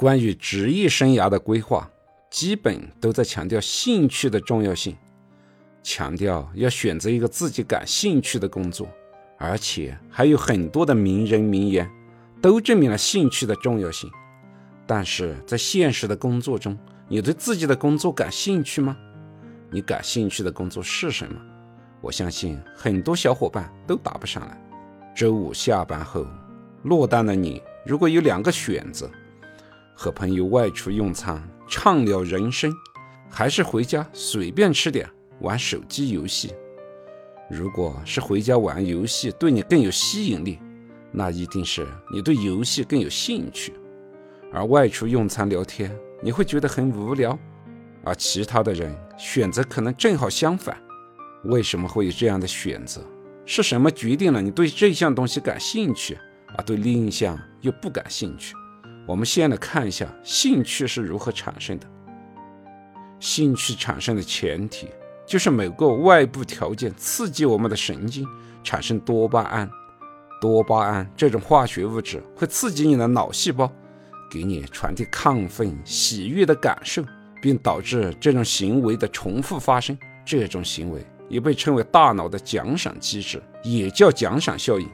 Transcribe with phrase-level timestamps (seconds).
[0.00, 1.86] 关于职业生涯的规划，
[2.30, 4.96] 基本都在强调兴趣的重要性，
[5.82, 8.88] 强调要选择一个自己感兴趣的工作，
[9.36, 11.86] 而且还有很多的名人名言
[12.40, 14.10] 都证明了兴趣的重要性。
[14.86, 18.96] 但是在现实的工作中，你对自己的工作感兴趣吗？
[19.70, 21.38] 你感兴趣的工作是什么？
[22.00, 24.58] 我相信很多小伙伴都答不上来。
[25.14, 26.26] 周五下班后，
[26.84, 29.10] 落单的你，如果有两个选择：
[30.02, 32.72] 和朋友外出用餐畅聊人生，
[33.28, 35.06] 还是回家随便吃点
[35.40, 36.54] 玩手机游戏？
[37.50, 40.58] 如果是回家玩游戏对你更有吸引力，
[41.12, 43.74] 那一定是你对游戏更有兴趣；
[44.50, 47.38] 而外出用餐聊天，你会觉得很无聊。
[48.02, 50.74] 而其他的人选择可能正好相反。
[51.44, 53.02] 为什么会有这样的选择？
[53.44, 56.16] 是什么决定了你对这项东西感兴趣，
[56.56, 58.54] 而对另一项又不感兴趣？
[59.06, 61.86] 我们先来看一下兴趣是如何产生的。
[63.18, 64.88] 兴趣产生的前提
[65.26, 68.26] 就是某个外部条件刺激我们的神经，
[68.62, 69.68] 产生多巴胺。
[70.40, 73.70] 多巴胺这种化学物质会刺激你的脑细胞，
[74.30, 77.04] 给你传递亢奋、喜悦的感受，
[77.42, 79.96] 并导致这种行为的重复发生。
[80.24, 81.06] 这种行为。
[81.30, 84.88] 也被称为大脑的奖赏机制，也叫奖赏效应。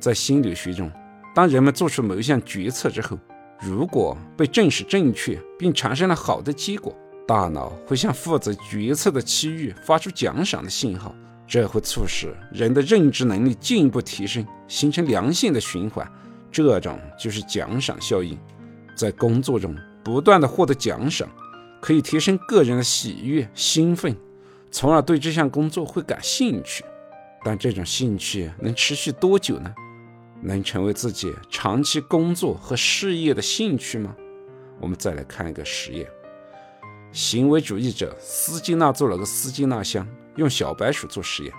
[0.00, 0.90] 在心理学中，
[1.34, 3.18] 当人们做出某一项决策之后，
[3.60, 6.94] 如果被证实正确并产生了好的结果，
[7.26, 11.14] 大脑会向负责决策的区域发出奖赏的信号，
[11.46, 16.06] 这会促使人的认知能力进一步提升，形成良性的循环。
[16.52, 18.38] 这种就是奖赏效应。
[18.94, 21.28] 在工作中不断的获得奖赏，
[21.80, 24.16] 可以提升个人的喜悦、兴奋。
[24.70, 26.84] 从而对这项工作会感兴趣，
[27.44, 29.74] 但这种兴趣能持续多久呢？
[30.40, 34.14] 能成为自己长期工作和事业的兴趣吗？
[34.80, 36.06] 我们再来看一个实验：
[37.12, 40.06] 行为主义者斯金纳做了个斯金纳箱，
[40.36, 41.52] 用小白鼠做实验，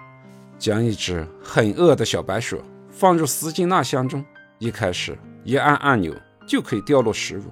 [0.57, 4.23] 将一只很饿的小白鼠放入斯金纳箱中，
[4.59, 6.13] 一开始一按按钮
[6.47, 7.43] 就可以掉落食物，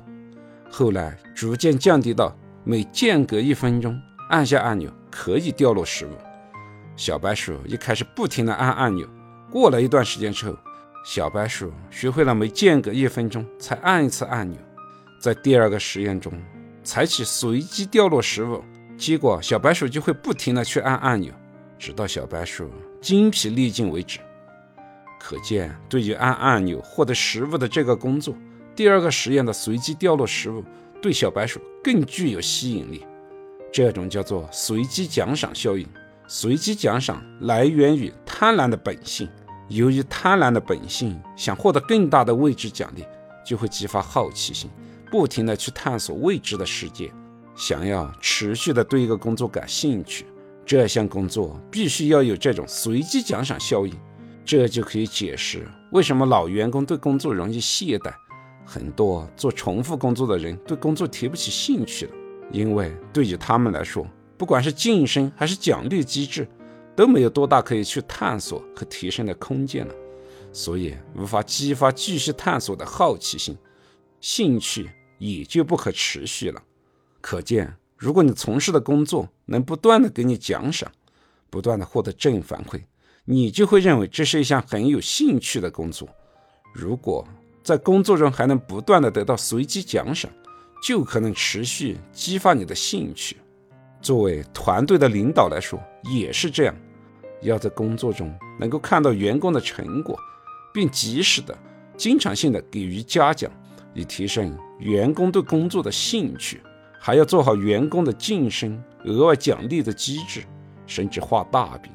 [0.70, 4.00] 后来逐渐降低到每间隔一分钟
[4.30, 4.92] 按下按钮。
[5.18, 6.10] 可以掉落食物。
[6.98, 9.08] 小白鼠一开始不停地按按钮，
[9.50, 10.58] 过了一段时间之后，
[11.06, 14.58] 小白鼠学会了每间隔一分钟才按一次按钮。
[15.20, 16.34] 在第二个实验中，
[16.84, 18.64] 采取随机掉落食物，
[18.98, 21.32] 结果小白鼠就会不停的去按按钮，
[21.78, 24.20] 直到小白鼠精疲力尽为止。
[25.20, 28.36] 可见，对于按按钮获得食物的这个工作，
[28.76, 30.64] 第二个实验的随机掉落食物
[31.00, 33.06] 对小白鼠更具有吸引力。
[33.72, 35.88] 这种叫做随机奖赏效应。
[36.28, 39.30] 随机奖赏来源于贪婪的本性。
[39.68, 43.04] 由于贪婪的本性想获得更大的未知奖励，
[43.46, 44.70] 就会激发好奇心，
[45.10, 47.12] 不停地去探索未知的世界，
[47.56, 50.26] 想要持续地对一个工作感兴趣。
[50.66, 53.94] 这项工作必须要有这种随机奖赏效应。
[54.44, 58.14] 这就可以解释为什么老员工对工作容易懈怠，
[58.64, 62.12] 很多做重复工作的人对工作提不起兴趣了。
[62.52, 66.48] 因为对于他们来说，不管是晋升还是奖励机制，
[66.96, 69.94] 都没有多大可以去探索和提升的空间了，
[70.54, 73.58] 所以无法激发继续探索的好奇心，
[74.22, 76.62] 兴趣也就不可持续了。
[77.20, 80.92] 可见，如果你从事的工作能不断的给你奖赏，
[81.50, 82.82] 不断的获得正反馈，
[83.26, 86.08] 你就会认为这是一项很有兴趣的工作。
[86.74, 87.28] 如果
[87.64, 90.32] 在工作中还能不断的得到随机奖赏，
[90.84, 93.38] 就可能持续激发你的兴趣。
[94.02, 96.76] 作为团队的领导来说，也是这样，
[97.42, 100.18] 要在工作中能够看到员工的成果，
[100.74, 101.58] 并及时的、
[101.98, 103.52] 经常性的给予嘉奖，
[103.94, 106.62] 以提升员工对工作的兴趣。
[107.00, 110.44] 还要做好员工的晋升、额外奖励的机制，
[110.88, 111.92] 甚至画大饼，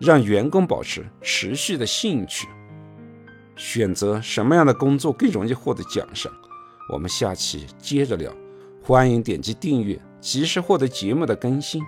[0.00, 2.48] 让员工保持持续的兴趣。
[3.54, 6.32] 选择什么样的工作更容易获得奖赏？
[6.90, 8.32] 我们下期接着聊，
[8.82, 11.82] 欢迎点击订阅，及时获得节目的更新。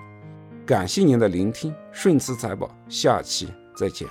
[0.68, 4.06] 感谢您的聆听，顺慈财宝，下期再见。